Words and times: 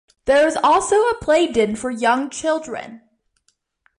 There 0.25 0.47
is 0.47 0.57
also 0.63 0.95
a 0.95 1.17
playden 1.21 1.75
for 1.77 1.91
young 1.91 2.31
children. 2.31 3.03